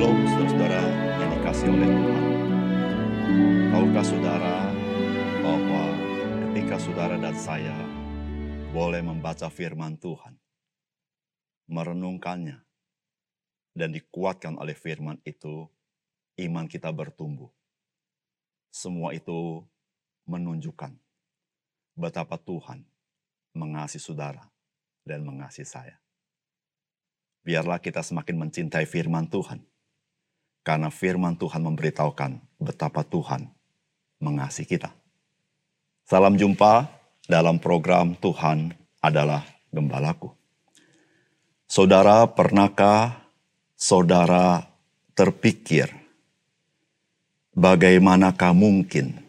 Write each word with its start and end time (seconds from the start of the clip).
Shalom 0.00 0.16
saudara-saudara 0.24 0.82
yang 1.20 1.30
dikasih 1.36 1.68
oleh 1.76 1.90
Tuhan. 1.92 2.24
Tahukah 3.68 4.00
saudara 4.08 4.56
bahwa 5.44 5.82
ketika 6.40 6.76
saudara 6.80 7.16
dan 7.20 7.36
saya 7.36 7.76
boleh 8.72 9.04
membaca 9.04 9.52
firman 9.52 10.00
Tuhan, 10.00 10.40
merenungkannya, 11.68 12.64
dan 13.76 13.92
dikuatkan 13.92 14.56
oleh 14.56 14.72
firman 14.72 15.20
itu, 15.20 15.68
iman 16.48 16.64
kita 16.64 16.88
bertumbuh. 16.96 17.52
Semua 18.72 19.12
itu 19.12 19.68
menunjukkan 20.24 20.96
betapa 21.92 22.40
Tuhan 22.40 22.88
mengasihi 23.52 24.00
saudara 24.00 24.48
dan 25.04 25.28
mengasihi 25.28 25.68
saya. 25.68 26.00
Biarlah 27.44 27.76
kita 27.84 28.00
semakin 28.00 28.48
mencintai 28.48 28.88
firman 28.88 29.28
Tuhan. 29.28 29.68
Karena 30.60 30.92
firman 30.92 31.36
Tuhan 31.40 31.64
memberitahukan 31.64 32.60
betapa 32.60 33.00
Tuhan 33.06 33.48
mengasihi 34.20 34.68
kita. 34.68 34.92
Salam 36.04 36.36
jumpa 36.36 36.90
dalam 37.24 37.62
program 37.62 38.18
Tuhan 38.18 38.74
adalah 39.00 39.46
Gembalaku. 39.70 40.34
Saudara, 41.70 42.26
pernahkah 42.26 43.22
saudara 43.78 44.66
terpikir 45.14 45.86
bagaimanakah 47.54 48.50
mungkin 48.50 49.22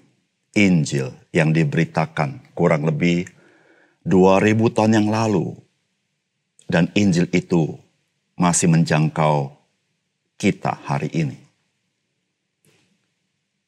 Injil 0.57 1.13
yang 1.29 1.53
diberitakan 1.53 2.51
kurang 2.57 2.83
lebih 2.89 3.29
2000 4.03 4.75
tahun 4.75 4.97
yang 4.97 5.07
lalu 5.13 5.53
dan 6.65 6.89
Injil 6.97 7.29
itu 7.29 7.77
masih 8.33 8.73
menjangkau 8.73 9.60
kita 10.41 10.81
hari 10.89 11.13
ini. 11.13 11.37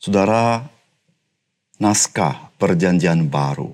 Saudara, 0.02 0.66
naskah 1.78 2.50
perjanjian 2.58 3.30
baru 3.30 3.70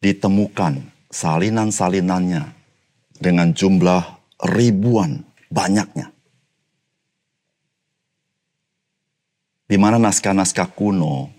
ditemukan 0.00 0.80
salinan-salinannya 1.12 2.56
dengan 3.20 3.52
jumlah 3.52 4.02
ribuan 4.56 5.20
banyaknya. 5.52 6.08
Di 9.68 9.76
mana 9.76 10.00
naskah-naskah 10.00 10.72
kuno 10.72 11.30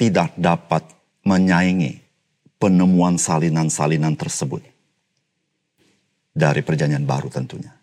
tidak 0.00 0.32
dapat 0.34 0.82
menyaingi 1.28 2.00
penemuan 2.58 3.20
salinan-salinan 3.20 4.18
tersebut 4.18 4.64
dari 6.34 6.64
perjanjian 6.64 7.06
baru 7.06 7.30
tentunya. 7.30 7.78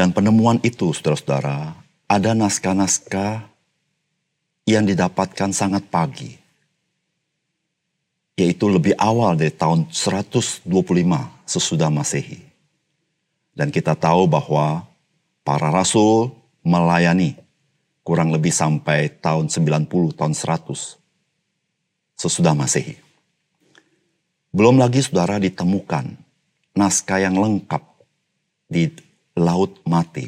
Dan 0.00 0.16
penemuan 0.16 0.56
itu, 0.64 0.96
saudara-saudara, 0.96 1.76
ada 2.08 2.32
naskah-naskah 2.32 3.52
yang 4.64 4.88
didapatkan 4.88 5.52
sangat 5.52 5.84
pagi. 5.92 6.40
Yaitu 8.32 8.72
lebih 8.72 8.96
awal 8.96 9.36
dari 9.36 9.52
tahun 9.52 9.92
125 9.92 10.64
sesudah 11.44 11.92
masehi. 11.92 12.40
Dan 13.52 13.68
kita 13.68 13.92
tahu 13.92 14.24
bahwa 14.24 14.88
para 15.44 15.68
rasul 15.68 16.32
melayani 16.64 17.36
kurang 18.00 18.32
lebih 18.32 18.56
sampai 18.56 19.12
tahun 19.20 19.52
90, 19.52 20.16
tahun 20.16 20.32
100 20.32 20.96
sesudah 22.16 22.56
masehi. 22.56 22.96
Belum 24.48 24.80
lagi 24.80 25.04
saudara 25.04 25.36
ditemukan 25.36 26.16
naskah 26.72 27.20
yang 27.20 27.36
lengkap 27.36 27.84
di 28.64 29.09
Laut 29.38 29.78
Mati. 29.86 30.26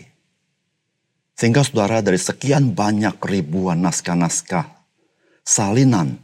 Sehingga 1.35 1.67
saudara 1.67 1.99
dari 2.05 2.21
sekian 2.21 2.77
banyak 2.77 3.19
ribuan 3.19 3.83
naskah-naskah 3.83 4.69
salinan 5.43 6.23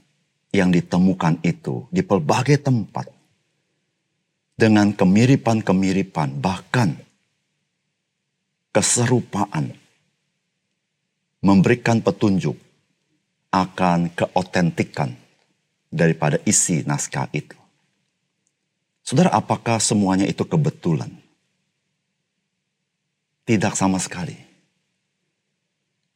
yang 0.55 0.71
ditemukan 0.71 1.43
itu 1.43 1.91
di 1.91 2.06
pelbagai 2.06 2.62
tempat 2.62 3.11
dengan 4.55 4.94
kemiripan-kemiripan 4.94 6.38
bahkan 6.38 6.94
keserupaan 8.71 9.75
memberikan 11.43 12.03
petunjuk 12.03 12.59
akan 13.55 14.12
keotentikan 14.12 15.15
daripada 15.88 16.37
isi 16.44 16.84
naskah 16.84 17.31
itu. 17.33 17.56
Saudara, 19.00 19.33
apakah 19.33 19.81
semuanya 19.81 20.28
itu 20.28 20.44
kebetulan? 20.44 21.09
Tidak 23.48 23.72
sama 23.72 23.97
sekali. 23.97 24.36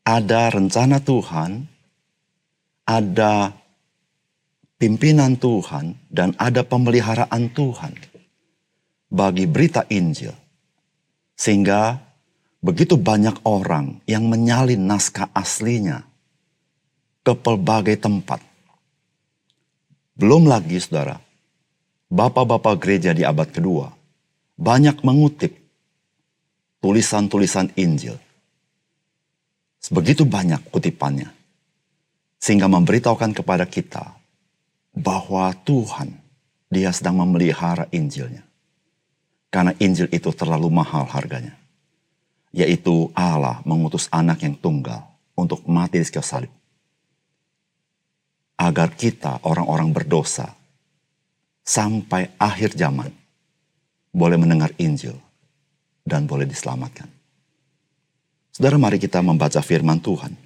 Ada 0.04 0.53
rencana 0.53 1.00
Tuhan, 1.00 1.65
ada 2.84 3.56
pimpinan 4.76 5.41
Tuhan, 5.41 5.97
dan 6.12 6.37
ada 6.37 6.60
pemeliharaan 6.60 7.48
Tuhan 7.56 7.97
bagi 9.09 9.48
berita 9.48 9.88
Injil. 9.88 10.37
Sehingga 11.32 11.97
begitu 12.60 13.00
banyak 13.00 13.41
orang 13.48 14.04
yang 14.04 14.28
menyalin 14.28 14.84
naskah 14.84 15.32
aslinya 15.32 16.04
ke 17.25 17.32
pelbagai 17.32 17.97
tempat. 17.97 18.44
Belum 20.12 20.44
lagi 20.44 20.76
saudara, 20.76 21.16
bapak-bapak 22.12 22.76
gereja 22.76 23.16
di 23.16 23.25
abad 23.25 23.48
kedua 23.48 23.88
banyak 24.60 25.00
mengutip 25.00 25.62
tulisan-tulisan 26.82 27.70
Injil. 27.78 28.19
Sebegitu 29.78 30.26
banyak 30.26 30.60
kutipannya. 30.69 31.31
Sehingga 32.43 32.66
memberitahukan 32.66 33.38
kepada 33.38 33.62
kita 33.70 34.19
bahwa 34.91 35.54
Tuhan 35.62 36.10
dia 36.66 36.91
sedang 36.91 37.22
memelihara 37.22 37.87
Injilnya. 37.94 38.42
Karena 39.47 39.71
Injil 39.78 40.10
itu 40.10 40.34
terlalu 40.34 40.66
mahal 40.75 41.06
harganya. 41.06 41.54
Yaitu 42.50 43.15
Allah 43.15 43.62
mengutus 43.62 44.10
anak 44.10 44.42
yang 44.42 44.59
tunggal 44.59 45.06
untuk 45.38 45.62
mati 45.71 46.03
di 46.03 46.09
kayu 46.10 46.26
salib. 46.26 46.53
Agar 48.59 48.91
kita 48.94 49.38
orang-orang 49.47 49.94
berdosa 49.94 50.50
sampai 51.62 52.34
akhir 52.42 52.75
zaman 52.75 53.10
boleh 54.10 54.37
mendengar 54.37 54.75
Injil 54.82 55.15
dan 56.03 56.27
boleh 56.27 56.47
diselamatkan. 56.47 57.09
Saudara, 58.53 58.77
mari 58.77 59.01
kita 59.01 59.25
membaca 59.25 59.63
firman 59.65 59.97
Tuhan 60.03 60.37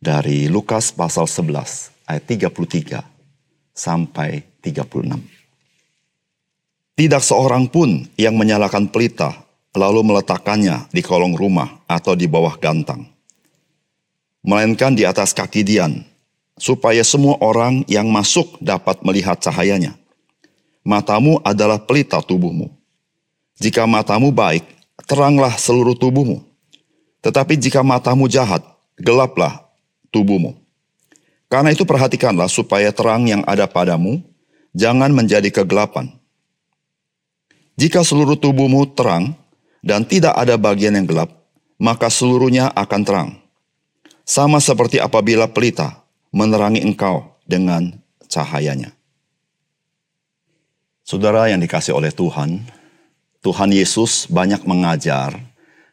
dari 0.00 0.46
Lukas 0.46 0.94
pasal 0.94 1.26
11 1.28 2.08
ayat 2.08 2.24
33 2.24 3.02
sampai 3.74 4.46
36. 4.62 5.18
Tidak 6.96 7.22
seorang 7.24 7.68
pun 7.68 8.04
yang 8.16 8.36
menyalakan 8.36 8.92
pelita 8.92 9.32
lalu 9.76 10.02
meletakkannya 10.02 10.90
di 10.90 11.00
kolong 11.00 11.36
rumah 11.38 11.80
atau 11.86 12.18
di 12.18 12.26
bawah 12.26 12.56
gantang. 12.58 13.06
Melainkan 14.40 14.96
di 14.96 15.04
atas 15.04 15.36
kaki 15.36 15.64
Dian 15.64 16.00
supaya 16.56 17.04
semua 17.04 17.36
orang 17.40 17.84
yang 17.88 18.08
masuk 18.08 18.56
dapat 18.60 19.00
melihat 19.04 19.40
cahayanya. 19.40 19.96
Matamu 20.80 21.40
adalah 21.44 21.80
pelita 21.80 22.20
tubuhmu. 22.24 22.79
Jika 23.60 23.84
matamu 23.84 24.32
baik, 24.32 24.64
teranglah 25.04 25.52
seluruh 25.60 25.92
tubuhmu. 25.92 26.40
Tetapi 27.20 27.60
jika 27.60 27.84
matamu 27.84 28.24
jahat, 28.24 28.64
gelaplah 28.96 29.68
tubuhmu. 30.08 30.56
Karena 31.52 31.68
itu 31.68 31.84
perhatikanlah 31.84 32.48
supaya 32.48 32.88
terang 32.88 33.28
yang 33.28 33.44
ada 33.44 33.68
padamu 33.68 34.24
jangan 34.72 35.12
menjadi 35.12 35.52
kegelapan. 35.52 36.08
Jika 37.76 38.00
seluruh 38.00 38.40
tubuhmu 38.40 38.96
terang 38.96 39.36
dan 39.84 40.08
tidak 40.08 40.32
ada 40.40 40.56
bagian 40.56 40.96
yang 40.96 41.04
gelap, 41.04 41.28
maka 41.76 42.08
seluruhnya 42.08 42.72
akan 42.72 43.02
terang. 43.04 43.30
Sama 44.24 44.56
seperti 44.62 45.02
apabila 45.02 45.50
pelita 45.50 46.00
menerangi 46.32 46.80
engkau 46.80 47.36
dengan 47.44 47.98
cahayanya. 48.30 48.94
Saudara 51.02 51.50
yang 51.50 51.58
dikasih 51.58 51.98
oleh 51.98 52.14
Tuhan, 52.14 52.62
Tuhan 53.40 53.72
Yesus 53.72 54.28
banyak 54.28 54.68
mengajar 54.68 55.32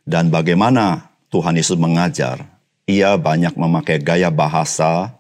dan 0.03 0.27
bagaimana 0.27 1.11
Tuhan 1.31 1.55
Yesus 1.59 1.75
mengajar, 1.75 2.43
ia 2.87 3.15
banyak 3.19 3.55
memakai 3.55 3.99
gaya 3.99 4.31
bahasa 4.31 5.11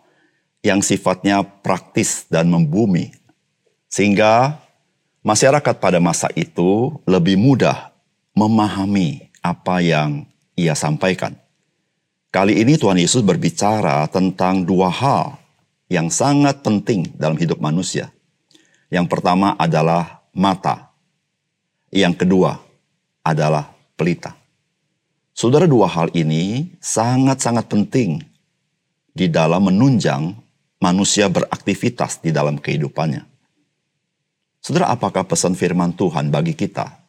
yang 0.63 0.79
sifatnya 0.79 1.43
praktis 1.43 2.27
dan 2.31 2.47
membumi. 2.47 3.11
Sehingga 3.91 4.59
masyarakat 5.23 5.75
pada 5.79 5.99
masa 5.99 6.31
itu 6.35 6.95
lebih 7.03 7.35
mudah 7.35 7.91
memahami 8.31 9.27
apa 9.43 9.83
yang 9.83 10.23
ia 10.55 10.75
sampaikan. 10.75 11.35
Kali 12.31 12.59
ini 12.59 12.75
Tuhan 12.75 12.99
Yesus 12.99 13.23
berbicara 13.23 14.03
tentang 14.11 14.67
dua 14.67 14.91
hal 14.91 15.39
yang 15.87 16.11
sangat 16.11 16.59
penting 16.59 17.07
dalam 17.15 17.39
hidup 17.39 17.59
manusia. 17.63 18.11
Yang 18.91 19.07
pertama 19.11 19.55
adalah 19.55 20.23
mata. 20.35 20.86
Yang 21.91 22.25
kedua 22.25 22.59
adalah 23.23 23.71
pelita. 23.95 24.35
Saudara, 25.37 25.69
dua 25.69 25.85
hal 25.85 26.09
ini 26.17 26.73
sangat-sangat 26.81 27.69
penting 27.69 28.25
di 29.13 29.29
dalam 29.29 29.69
menunjang 29.69 30.33
manusia 30.81 31.29
beraktivitas 31.29 32.21
di 32.21 32.33
dalam 32.33 32.57
kehidupannya. 32.57 33.25
Saudara, 34.61 34.91
apakah 34.93 35.25
pesan 35.25 35.53
firman 35.53 35.93
Tuhan 35.93 36.29
bagi 36.33 36.57
kita 36.57 37.01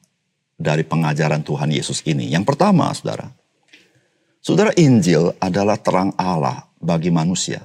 dari 0.55 0.85
pengajaran 0.85 1.45
Tuhan 1.45 1.73
Yesus 1.73 2.05
ini? 2.05 2.29
Yang 2.31 2.55
pertama, 2.55 2.93
saudara, 2.93 3.29
saudara 4.41 4.73
Injil 4.77 5.33
adalah 5.41 5.81
terang 5.81 6.13
Allah 6.17 6.69
bagi 6.81 7.11
manusia. 7.11 7.65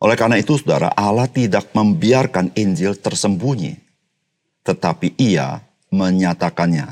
Oleh 0.00 0.16
karena 0.20 0.36
itu, 0.36 0.60
saudara, 0.60 0.92
Allah 0.92 1.28
tidak 1.28 1.72
membiarkan 1.72 2.52
Injil 2.56 2.92
tersembunyi, 2.96 3.83
tetapi 4.64 5.14
Ia 5.20 5.60
menyatakannya 5.92 6.88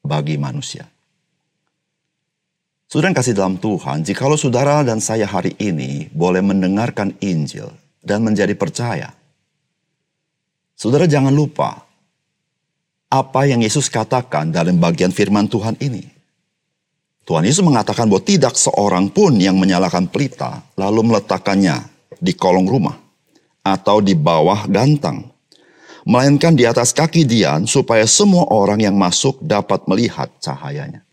bagi 0.00 0.40
manusia. 0.40 0.88
Saudara 2.90 3.14
yang 3.14 3.18
kasih 3.22 3.34
dalam 3.38 3.56
Tuhan, 3.58 4.02
jikalau 4.02 4.34
saudara 4.34 4.82
dan 4.82 4.98
saya 4.98 5.22
hari 5.22 5.54
ini 5.62 6.10
boleh 6.10 6.42
mendengarkan 6.42 7.14
Injil 7.22 7.70
dan 8.02 8.26
menjadi 8.26 8.50
percaya, 8.58 9.14
saudara 10.74 11.06
jangan 11.06 11.30
lupa 11.30 11.86
apa 13.06 13.46
yang 13.46 13.62
Yesus 13.62 13.86
katakan 13.86 14.50
dalam 14.50 14.82
bagian 14.82 15.14
firman 15.14 15.46
Tuhan 15.46 15.78
ini. 15.78 16.02
Tuhan 17.22 17.46
Yesus 17.46 17.62
mengatakan 17.62 18.10
bahwa 18.10 18.26
tidak 18.26 18.58
seorang 18.58 19.06
pun 19.06 19.38
yang 19.38 19.54
menyalakan 19.54 20.10
pelita 20.10 20.66
lalu 20.74 21.14
meletakkannya 21.14 21.78
di 22.18 22.34
kolong 22.34 22.66
rumah 22.66 22.98
atau 23.62 24.02
di 24.02 24.18
bawah 24.18 24.66
gantang, 24.66 25.29
melainkan 26.04 26.56
di 26.56 26.64
atas 26.64 26.92
kaki 26.94 27.24
Dian 27.28 27.64
supaya 27.68 28.04
semua 28.08 28.48
orang 28.48 28.80
yang 28.80 28.96
masuk 28.96 29.40
dapat 29.40 29.84
melihat 29.88 30.28
cahayanya. 30.40 31.04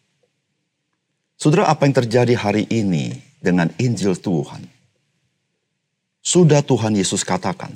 Saudara, 1.37 1.69
apa 1.69 1.85
yang 1.85 1.95
terjadi 1.95 2.33
hari 2.33 2.65
ini 2.71 3.13
dengan 3.37 3.69
Injil 3.77 4.17
Tuhan? 4.17 4.65
Sudah 6.23 6.59
Tuhan 6.65 6.97
Yesus 6.97 7.23
katakan 7.23 7.71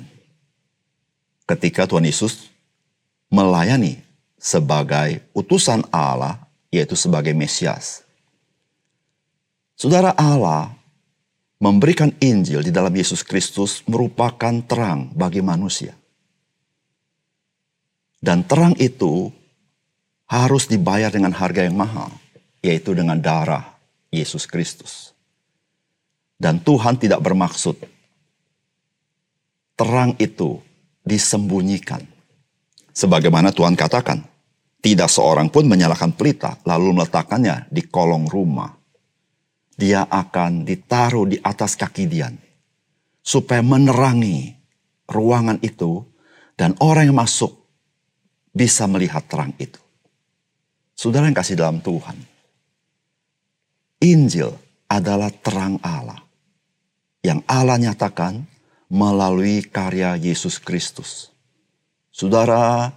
ketika 1.46 1.88
Tuhan 1.88 2.04
Yesus 2.04 2.52
melayani 3.32 4.02
sebagai 4.36 5.22
utusan 5.32 5.86
Allah, 5.94 6.42
yaitu 6.74 6.98
sebagai 6.98 7.32
Mesias. 7.32 8.02
Saudara 9.78 10.12
Allah 10.18 10.74
memberikan 11.62 12.10
Injil 12.18 12.66
di 12.66 12.74
dalam 12.74 12.90
Yesus 12.90 13.22
Kristus 13.22 13.86
merupakan 13.86 14.50
terang 14.66 15.14
bagi 15.14 15.38
manusia. 15.38 15.94
Dan 18.22 18.46
terang 18.46 18.78
itu 18.78 19.34
harus 20.30 20.70
dibayar 20.70 21.10
dengan 21.10 21.34
harga 21.34 21.66
yang 21.66 21.74
mahal 21.74 22.08
yaitu 22.62 22.94
dengan 22.94 23.18
darah 23.18 23.74
Yesus 24.14 24.46
Kristus. 24.46 25.10
Dan 26.38 26.62
Tuhan 26.62 26.96
tidak 27.02 27.18
bermaksud 27.18 27.82
terang 29.74 30.14
itu 30.22 30.62
disembunyikan. 31.02 32.06
Sebagaimana 32.94 33.50
Tuhan 33.50 33.74
katakan, 33.74 34.22
tidak 34.82 35.10
seorang 35.10 35.50
pun 35.50 35.66
menyalakan 35.66 36.14
pelita 36.14 36.58
lalu 36.66 36.94
meletakkannya 36.94 37.70
di 37.70 37.82
kolong 37.86 38.26
rumah. 38.30 38.70
Dia 39.74 40.06
akan 40.06 40.62
ditaruh 40.62 41.26
di 41.26 41.38
atas 41.42 41.74
kaki 41.74 42.04
Dian 42.06 42.34
supaya 43.22 43.62
menerangi 43.62 44.52
ruangan 45.06 45.62
itu 45.62 46.02
dan 46.58 46.74
orang 46.82 47.10
yang 47.10 47.18
masuk 47.18 47.61
bisa 48.52 48.84
melihat 48.86 49.24
terang 49.26 49.56
itu. 49.56 49.80
Saudara 50.92 51.26
yang 51.26 51.36
kasih 51.36 51.58
dalam 51.58 51.80
Tuhan, 51.80 52.14
Injil 54.04 54.52
adalah 54.86 55.32
terang 55.32 55.80
Allah 55.80 56.20
yang 57.24 57.40
Allah 57.48 57.80
nyatakan 57.80 58.44
melalui 58.92 59.64
karya 59.64 60.18
Yesus 60.20 60.60
Kristus. 60.60 61.32
Saudara, 62.12 62.92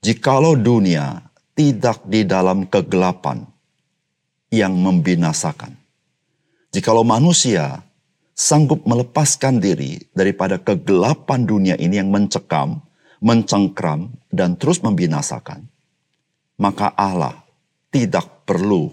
jikalau 0.00 0.56
dunia 0.56 1.20
tidak 1.52 2.00
di 2.08 2.24
dalam 2.24 2.64
kegelapan 2.64 3.44
yang 4.48 4.72
membinasakan, 4.72 5.76
jikalau 6.72 7.04
manusia 7.04 7.84
sanggup 8.32 8.86
melepaskan 8.86 9.60
diri 9.60 9.98
daripada 10.14 10.56
kegelapan 10.56 11.44
dunia 11.44 11.74
ini 11.76 12.00
yang 12.00 12.08
mencekam, 12.08 12.85
mencengkram, 13.20 14.12
dan 14.32 14.56
terus 14.60 14.84
membinasakan, 14.84 15.64
maka 16.60 16.92
Allah 16.92 17.44
tidak 17.88 18.44
perlu 18.44 18.92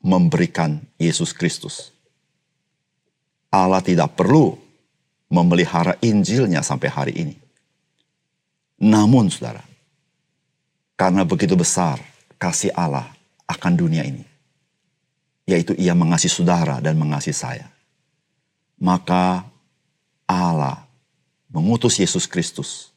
memberikan 0.00 0.80
Yesus 0.96 1.34
Kristus. 1.34 1.90
Allah 3.50 3.82
tidak 3.82 4.14
perlu 4.14 4.54
memelihara 5.26 5.98
Injilnya 6.02 6.62
sampai 6.62 6.88
hari 6.90 7.14
ini. 7.18 7.36
Namun 8.80 9.28
saudara, 9.28 9.60
karena 10.96 11.26
begitu 11.26 11.58
besar 11.58 12.00
kasih 12.40 12.72
Allah 12.72 13.10
akan 13.44 13.72
dunia 13.76 14.06
ini, 14.06 14.24
yaitu 15.44 15.74
ia 15.76 15.92
mengasihi 15.92 16.30
saudara 16.30 16.78
dan 16.80 16.96
mengasihi 16.96 17.34
saya, 17.34 17.66
maka 18.78 19.44
Allah 20.24 20.86
mengutus 21.50 21.98
Yesus 21.98 22.24
Kristus, 22.30 22.89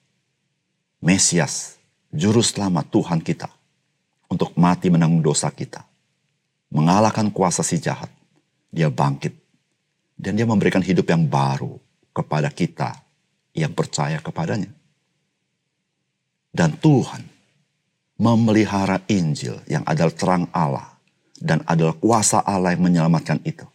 Mesias, 1.04 1.76
Juru 2.16 2.40
Selamat 2.40 2.88
Tuhan 2.88 3.20
kita, 3.20 3.52
untuk 4.32 4.56
mati 4.56 4.88
menanggung 4.88 5.20
dosa 5.20 5.52
kita 5.52 5.84
mengalahkan 6.74 7.30
kuasa 7.30 7.62
si 7.62 7.78
jahat. 7.78 8.10
Dia 8.74 8.90
bangkit. 8.90 9.38
Dan 10.18 10.34
dia 10.34 10.50
memberikan 10.50 10.82
hidup 10.82 11.06
yang 11.10 11.30
baru 11.30 11.78
kepada 12.10 12.50
kita 12.50 12.98
yang 13.54 13.74
percaya 13.78 14.18
kepadanya. 14.18 14.70
Dan 16.54 16.78
Tuhan 16.78 17.22
memelihara 18.18 19.02
Injil 19.10 19.58
yang 19.70 19.82
adalah 19.84 20.14
terang 20.14 20.46
Allah 20.54 20.96
dan 21.38 21.66
adalah 21.66 21.98
kuasa 21.98 22.46
Allah 22.46 22.78
yang 22.78 22.86
menyelamatkan 22.86 23.42
itu. 23.42 23.66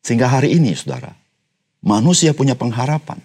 Sehingga 0.00 0.26
hari 0.26 0.56
ini 0.56 0.72
saudara, 0.72 1.12
manusia 1.84 2.32
punya 2.32 2.56
pengharapan. 2.56 3.20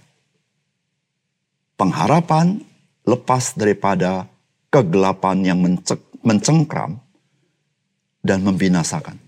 Pengharapan 1.79 2.59
lepas 3.05 3.53
daripada 3.53 4.25
kegelapan 4.73 5.37
yang 5.45 5.59
mencengkram 6.25 6.99
dan 8.25 8.41
membinasakan. 8.41 9.21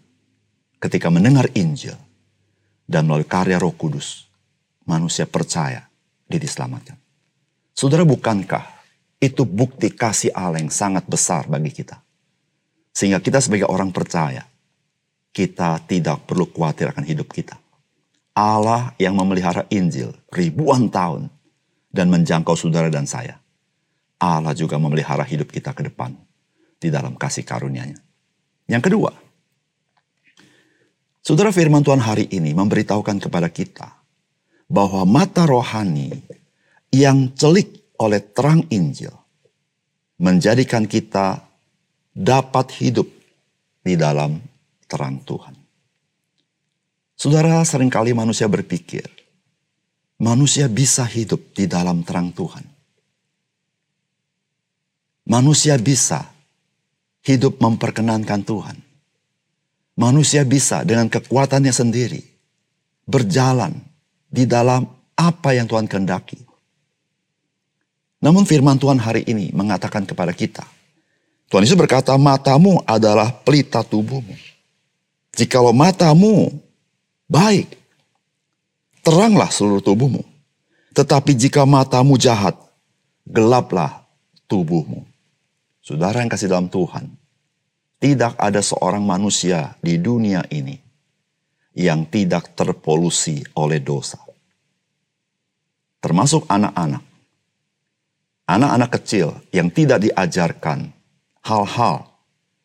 Ketika 0.77 1.09
mendengar 1.09 1.49
Injil 1.57 1.97
dan 2.85 3.05
melalui 3.05 3.25
karya 3.25 3.57
Roh 3.57 3.73
Kudus, 3.73 4.25
manusia 4.85 5.25
percaya 5.25 5.85
dia 6.25 6.37
diselamatkan. 6.41 6.97
Saudara, 7.73 8.05
bukankah 8.05 8.65
itu 9.21 9.45
bukti 9.45 9.93
kasih 9.93 10.33
Allah 10.33 10.61
yang 10.61 10.73
sangat 10.73 11.05
besar 11.05 11.45
bagi 11.45 11.69
kita? 11.73 11.97
Sehingga 12.93 13.21
kita 13.21 13.37
sebagai 13.41 13.69
orang 13.69 13.93
percaya, 13.93 14.41
kita 15.29 15.85
tidak 15.85 16.25
perlu 16.25 16.49
khawatir 16.49 16.89
akan 16.89 17.05
hidup 17.05 17.29
kita. 17.29 17.53
Allah 18.37 18.93
yang 19.01 19.17
memelihara 19.17 19.65
Injil 19.69 20.13
ribuan 20.33 20.89
tahun 20.89 21.29
dan 21.89 22.09
menjangkau 22.09 22.53
saudara 22.53 22.89
dan 22.89 23.09
saya. 23.09 23.37
Allah 24.17 24.53
juga 24.57 24.81
memelihara 24.81 25.21
hidup 25.21 25.53
kita 25.53 25.73
ke 25.77 25.85
depan 25.85 26.13
di 26.77 26.89
dalam 26.89 27.13
kasih 27.17 27.45
karunia-Nya. 27.45 27.97
Yang 28.67 28.83
kedua, 28.91 29.11
saudara 31.21 31.53
firman 31.53 31.85
Tuhan 31.85 32.01
hari 32.01 32.29
ini 32.33 32.53
memberitahukan 32.57 33.17
kepada 33.21 33.49
kita 33.53 33.93
bahwa 34.67 35.05
mata 35.07 35.47
rohani 35.47 36.11
yang 36.91 37.31
celik 37.37 37.95
oleh 37.97 38.21
terang 38.21 38.65
Injil 38.69 39.13
menjadikan 40.17 40.89
kita 40.89 41.45
dapat 42.11 42.73
hidup 42.81 43.07
di 43.85 43.93
dalam 43.93 44.41
terang 44.89 45.21
Tuhan. 45.21 45.55
Saudara, 47.17 47.65
sering 47.65 47.89
kali 47.89 48.13
manusia 48.13 48.45
berpikir, 48.45 49.05
manusia 50.21 50.69
bisa 50.69 51.05
hidup 51.05 51.53
di 51.53 51.65
dalam 51.65 52.05
terang 52.05 52.29
Tuhan. 52.33 52.76
Manusia 55.27 55.75
bisa 55.75 56.23
hidup 57.27 57.59
memperkenankan 57.59 58.47
Tuhan. 58.47 58.77
Manusia 59.99 60.47
bisa 60.47 60.87
dengan 60.87 61.11
kekuatannya 61.11 61.73
sendiri 61.73 62.23
berjalan 63.03 63.75
di 64.31 64.47
dalam 64.47 64.87
apa 65.17 65.49
yang 65.51 65.67
Tuhan 65.67 65.89
kehendaki. 65.89 66.39
Namun 68.23 68.47
firman 68.47 68.79
Tuhan 68.79 69.03
hari 69.03 69.27
ini 69.27 69.51
mengatakan 69.51 70.07
kepada 70.07 70.31
kita, 70.31 70.63
Tuhan 71.47 71.63
Yesus 71.63 71.79
berkata, 71.79 72.11
matamu 72.19 72.83
adalah 72.83 73.31
pelita 73.31 73.79
tubuhmu. 73.79 74.35
Jikalau 75.31 75.71
matamu 75.71 76.51
baik, 77.31 77.71
teranglah 78.99 79.47
seluruh 79.47 79.79
tubuhmu. 79.79 80.27
Tetapi 80.91 81.31
jika 81.39 81.63
matamu 81.63 82.19
jahat, 82.19 82.59
gelaplah 83.23 84.03
tubuhmu. 84.51 85.06
Saudara 85.87 86.19
yang 86.19 86.27
kasih 86.27 86.51
dalam 86.51 86.67
Tuhan, 86.67 87.15
tidak 88.03 88.35
ada 88.35 88.59
seorang 88.59 89.07
manusia 89.07 89.79
di 89.79 89.95
dunia 89.95 90.43
ini 90.51 90.75
yang 91.79 92.03
tidak 92.11 92.59
terpolusi 92.59 93.39
oleh 93.55 93.79
dosa. 93.79 94.19
Termasuk 96.03 96.43
anak-anak. 96.51 96.99
Anak-anak 98.51 98.89
kecil 98.99 99.31
yang 99.55 99.71
tidak 99.71 100.03
diajarkan 100.03 100.91
hal-hal 101.47 102.03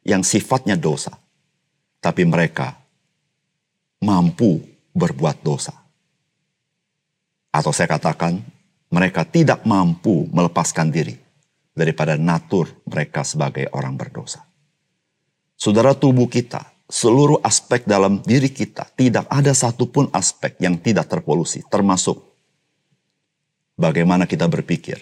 yang 0.02 0.26
sifatnya 0.26 0.74
dosa. 0.74 1.14
Tapi 2.02 2.26
mereka 2.26 2.74
mampu 4.02 4.58
berbuat 4.98 5.46
dosa. 5.46 5.78
Atau 7.54 7.70
saya 7.70 7.86
katakan, 7.86 8.42
mereka 8.90 9.22
tidak 9.22 9.62
mampu 9.62 10.26
melepaskan 10.34 10.90
diri 10.90 11.21
daripada 11.72 12.20
natur 12.20 12.68
mereka 12.84 13.24
sebagai 13.24 13.68
orang 13.72 13.96
berdosa. 13.96 14.44
Saudara 15.56 15.96
tubuh 15.96 16.28
kita, 16.28 16.72
seluruh 16.88 17.40
aspek 17.40 17.88
dalam 17.88 18.20
diri 18.20 18.52
kita, 18.52 18.88
tidak 18.92 19.24
ada 19.32 19.56
satupun 19.56 20.12
aspek 20.12 20.60
yang 20.60 20.76
tidak 20.80 21.08
terpolusi, 21.08 21.64
termasuk 21.70 22.20
bagaimana 23.78 24.28
kita 24.28 24.44
berpikir, 24.50 25.00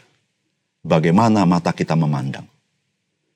bagaimana 0.85 1.43
mata 1.49 1.75
kita 1.75 1.99
memandang. 1.99 2.47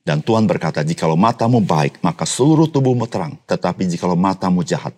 Dan 0.04 0.20
Tuhan 0.20 0.44
berkata, 0.44 0.84
jikalau 0.84 1.16
matamu 1.16 1.64
baik, 1.64 2.04
maka 2.04 2.28
seluruh 2.28 2.68
tubuhmu 2.68 3.08
terang. 3.08 3.40
Tetapi 3.48 3.88
jikalau 3.88 4.20
matamu 4.20 4.60
jahat, 4.60 4.92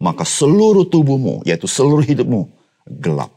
maka 0.00 0.24
seluruh 0.24 0.88
tubuhmu, 0.88 1.44
yaitu 1.44 1.68
seluruh 1.68 2.00
hidupmu, 2.00 2.48
gelap. 2.88 3.28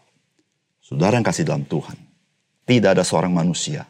Saudara 0.79 1.19
yang 1.19 1.27
kasih 1.27 1.43
dalam 1.43 1.67
Tuhan, 1.67 2.00
tidak 2.63 2.95
ada 2.95 3.03
seorang 3.03 3.36
manusia 3.36 3.83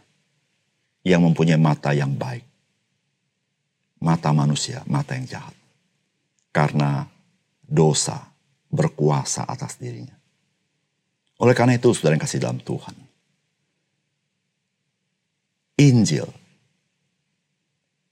yang 1.02 1.26
mempunyai 1.26 1.58
mata 1.58 1.94
yang 1.94 2.14
baik. 2.14 2.46
Mata 4.02 4.34
manusia, 4.34 4.82
mata 4.90 5.14
yang 5.14 5.30
jahat. 5.30 5.56
Karena 6.50 7.06
dosa 7.62 8.18
berkuasa 8.68 9.46
atas 9.46 9.78
dirinya. 9.78 10.18
Oleh 11.42 11.54
karena 11.58 11.78
itu, 11.78 11.94
saudara 11.94 12.18
yang 12.18 12.26
kasih 12.26 12.42
dalam 12.42 12.62
Tuhan. 12.62 12.96
Injil 15.82 16.30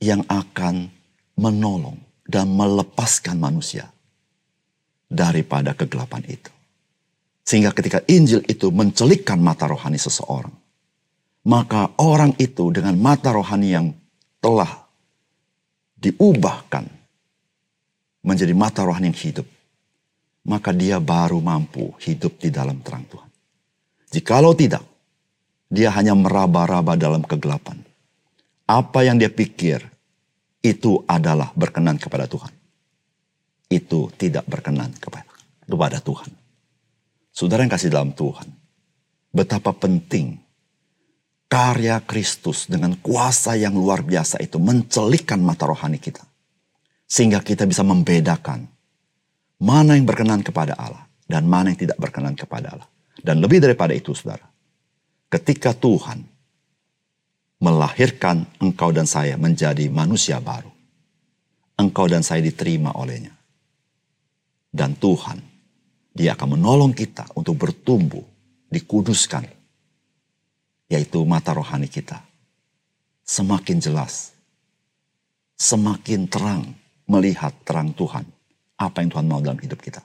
yang 0.01 0.25
akan 0.25 0.89
menolong 1.37 1.99
dan 2.25 2.49
melepaskan 2.49 3.37
manusia 3.37 3.93
daripada 5.05 5.77
kegelapan 5.77 6.25
itu. 6.25 6.49
Sehingga 7.45 7.73
ketika 7.73 8.05
Injil 8.05 8.45
itu 8.45 8.69
mencelikkan 8.69 9.41
mata 9.41 9.65
rohani 9.65 9.97
seseorang, 9.97 10.53
maka 11.47 11.95
orang 12.01 12.35
itu 12.41 12.73
dengan 12.73 12.99
mata 12.99 13.31
rohani 13.31 13.69
yang 13.71 13.87
telah 14.43 14.87
diubahkan 15.99 16.87
menjadi 18.23 18.51
mata 18.55 18.83
rohani 18.83 19.11
yang 19.11 19.19
hidup, 19.19 19.47
maka 20.47 20.75
dia 20.75 20.99
baru 20.99 21.39
mampu 21.39 21.95
hidup 22.03 22.39
di 22.39 22.51
dalam 22.51 22.83
terang 22.83 23.07
Tuhan. 23.07 23.29
Jikalau 24.09 24.51
tidak, 24.57 24.83
dia 25.69 25.93
hanya 25.93 26.17
meraba-raba 26.17 26.97
dalam 26.97 27.21
kegelapan. 27.23 27.77
Apa 28.65 29.05
yang 29.05 29.21
dia 29.21 29.29
pikir 29.29 29.85
itu 30.65 31.01
adalah 31.05 31.53
berkenan 31.55 31.97
kepada 32.01 32.25
Tuhan. 32.25 32.51
Itu 33.69 34.09
tidak 34.17 34.49
berkenan 34.49 34.97
kepada, 34.97 35.29
kepada 35.63 35.97
Tuhan. 36.01 36.31
Saudara 37.29 37.63
yang 37.63 37.71
kasih 37.71 37.93
dalam 37.93 38.11
Tuhan, 38.17 38.49
betapa 39.29 39.71
penting 39.71 40.41
karya 41.49 41.97
Kristus 42.05 42.69
dengan 42.69 42.93
kuasa 43.01 43.57
yang 43.57 43.73
luar 43.73 44.05
biasa 44.05 44.37
itu 44.39 44.61
mencelikkan 44.61 45.41
mata 45.41 45.65
rohani 45.65 45.97
kita. 45.97 46.21
Sehingga 47.09 47.41
kita 47.41 47.65
bisa 47.65 47.81
membedakan 47.81 48.69
mana 49.57 49.97
yang 49.97 50.05
berkenan 50.05 50.45
kepada 50.45 50.77
Allah 50.77 51.09
dan 51.25 51.49
mana 51.49 51.73
yang 51.73 51.89
tidak 51.89 51.97
berkenan 51.97 52.37
kepada 52.37 52.77
Allah. 52.77 52.89
Dan 53.17 53.41
lebih 53.41 53.59
daripada 53.59 53.97
itu 53.97 54.13
saudara, 54.13 54.45
ketika 55.27 55.73
Tuhan 55.73 56.21
melahirkan 57.59 58.45
engkau 58.61 58.93
dan 58.93 59.09
saya 59.09 59.35
menjadi 59.35 59.89
manusia 59.89 60.37
baru, 60.39 60.71
engkau 61.81 62.05
dan 62.05 62.23
saya 62.23 62.45
diterima 62.45 62.93
olehnya. 62.95 63.33
Dan 64.69 64.93
Tuhan, 65.01 65.41
dia 66.13 66.37
akan 66.37 66.55
menolong 66.55 66.93
kita 66.93 67.25
untuk 67.33 67.57
bertumbuh, 67.57 68.21
dikuduskan, 68.69 69.58
yaitu 70.89 71.21
mata 71.23 71.53
rohani 71.53 71.85
kita, 71.85 72.17
semakin 73.21 73.77
jelas, 73.77 74.33
semakin 75.53 76.25
terang 76.25 76.73
melihat 77.05 77.53
terang 77.61 77.93
Tuhan, 77.93 78.25
apa 78.73 79.05
yang 79.05 79.09
Tuhan 79.13 79.27
mau 79.29 79.37
dalam 79.39 79.61
hidup 79.61 79.77
kita. 79.77 80.01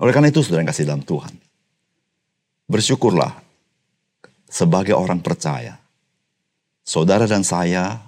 Oleh 0.00 0.12
karena 0.12 0.28
itu, 0.28 0.44
saudara 0.44 0.64
yang 0.64 0.70
kasih 0.70 0.88
dalam 0.88 1.04
Tuhan, 1.04 1.32
bersyukurlah 2.68 3.32
sebagai 4.48 4.96
orang 4.96 5.24
percaya, 5.24 5.80
saudara 6.84 7.24
dan 7.24 7.40
saya 7.40 8.00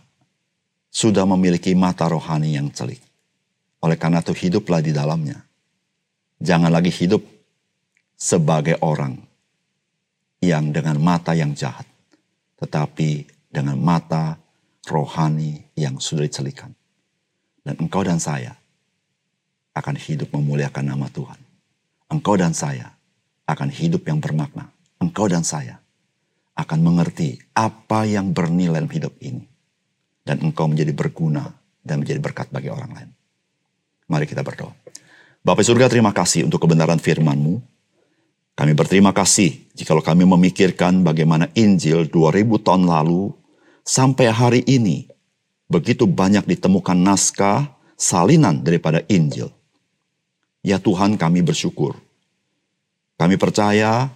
sudah 0.92 1.24
memiliki 1.24 1.72
mata 1.72 2.04
rohani 2.04 2.52
yang 2.52 2.68
celik. 2.68 3.00
Oleh 3.80 3.96
karena 3.96 4.20
itu, 4.20 4.36
hiduplah 4.36 4.84
di 4.84 4.92
dalamnya. 4.92 5.40
Jangan 6.40 6.68
lagi 6.68 6.92
hidup 6.92 7.24
sebagai 8.16 8.76
orang 8.84 9.31
yang 10.42 10.75
dengan 10.75 10.99
mata 10.99 11.38
yang 11.38 11.54
jahat, 11.54 11.87
tetapi 12.58 13.30
dengan 13.46 13.78
mata 13.78 14.34
rohani 14.90 15.70
yang 15.78 16.02
sudah 16.02 16.26
dicelikan. 16.26 16.75
Dan 17.62 17.78
engkau 17.78 18.02
dan 18.02 18.18
saya 18.18 18.58
akan 19.78 19.94
hidup 19.94 20.34
memuliakan 20.34 20.82
nama 20.82 21.06
Tuhan. 21.06 21.38
Engkau 22.11 22.34
dan 22.34 22.52
saya 22.52 22.90
akan 23.46 23.70
hidup 23.70 24.02
yang 24.02 24.18
bermakna. 24.18 24.66
Engkau 24.99 25.30
dan 25.30 25.46
saya 25.46 25.78
akan 26.58 26.78
mengerti 26.82 27.38
apa 27.54 28.02
yang 28.04 28.34
bernilai 28.34 28.82
dalam 28.82 28.90
hidup 28.90 29.14
ini. 29.22 29.46
Dan 30.26 30.42
engkau 30.42 30.66
menjadi 30.66 30.90
berguna 30.90 31.54
dan 31.87 32.02
menjadi 32.02 32.18
berkat 32.18 32.50
bagi 32.50 32.70
orang 32.70 32.90
lain. 32.90 33.11
Mari 34.11 34.26
kita 34.26 34.42
berdoa. 34.42 34.75
Bapak 35.42 35.66
surga 35.66 35.90
terima 35.90 36.14
kasih 36.14 36.46
untuk 36.46 36.62
kebenaran 36.62 37.02
firman-Mu 37.02 37.71
kami 38.52 38.73
berterima 38.76 39.16
kasih 39.16 39.64
jikalau 39.73 40.04
kami 40.04 40.28
memikirkan 40.28 41.00
bagaimana 41.00 41.49
Injil 41.56 42.04
2000 42.09 42.61
tahun 42.61 42.85
lalu 42.85 43.32
sampai 43.80 44.28
hari 44.28 44.61
ini 44.68 45.09
begitu 45.73 46.04
banyak 46.04 46.44
ditemukan 46.44 46.99
naskah 47.00 47.73
salinan 47.97 48.61
daripada 48.61 49.00
Injil. 49.09 49.49
Ya 50.61 50.76
Tuhan 50.76 51.16
kami 51.16 51.40
bersyukur. 51.40 51.97
Kami 53.16 53.40
percaya 53.40 54.12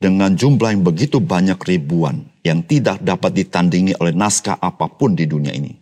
dengan 0.00 0.32
jumlah 0.34 0.72
yang 0.74 0.82
begitu 0.82 1.22
banyak 1.22 1.60
ribuan 1.62 2.26
yang 2.42 2.64
tidak 2.64 2.98
dapat 3.04 3.36
ditandingi 3.36 3.94
oleh 4.00 4.16
naskah 4.16 4.58
apa 4.58 4.90
pun 4.90 5.14
di 5.14 5.28
dunia 5.28 5.54
ini. 5.54 5.78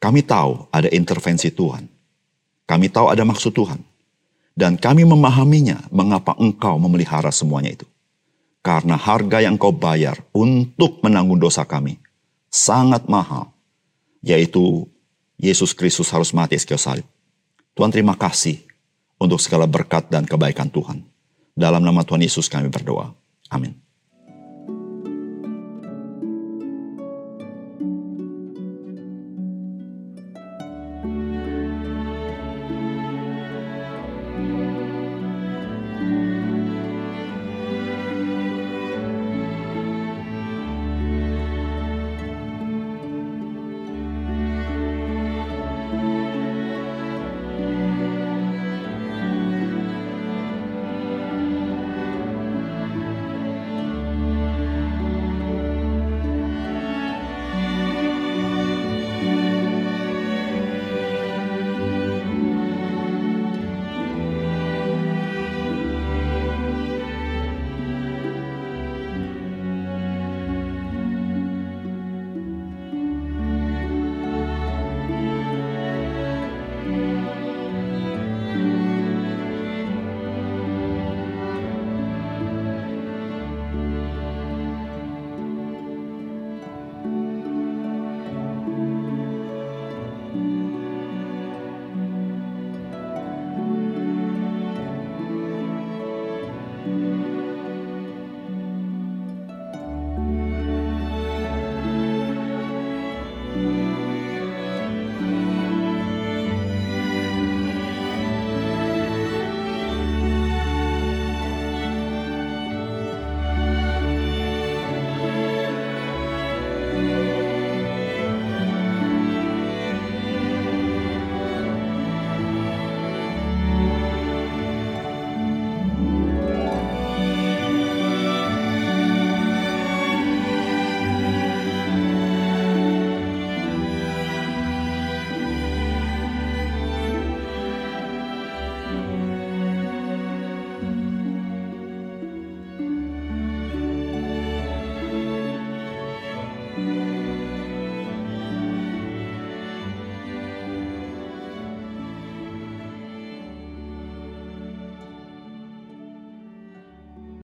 Kami 0.00 0.24
tahu 0.24 0.70
ada 0.72 0.88
intervensi 0.88 1.52
Tuhan. 1.52 1.84
Kami 2.64 2.86
tahu 2.88 3.12
ada 3.12 3.26
maksud 3.26 3.52
Tuhan. 3.52 3.91
Dan 4.52 4.76
kami 4.76 5.08
memahaminya 5.08 5.88
mengapa 5.88 6.36
engkau 6.36 6.76
memelihara 6.76 7.32
semuanya 7.32 7.72
itu. 7.72 7.88
Karena 8.62 8.94
harga 8.94 9.42
yang 9.42 9.58
kau 9.58 9.74
bayar 9.74 10.22
untuk 10.30 11.02
menanggung 11.02 11.40
dosa 11.40 11.66
kami 11.66 11.98
sangat 12.52 13.08
mahal. 13.10 13.50
Yaitu 14.22 14.86
Yesus 15.34 15.74
Kristus 15.74 16.12
harus 16.14 16.30
mati 16.30 16.54
sekian 16.54 16.78
salib. 16.78 17.06
Tuhan 17.74 17.90
terima 17.90 18.14
kasih 18.14 18.62
untuk 19.18 19.42
segala 19.42 19.66
berkat 19.66 20.06
dan 20.06 20.22
kebaikan 20.22 20.70
Tuhan. 20.70 21.02
Dalam 21.58 21.82
nama 21.82 22.06
Tuhan 22.06 22.22
Yesus 22.22 22.46
kami 22.46 22.70
berdoa. 22.70 23.10
Amin. 23.50 23.81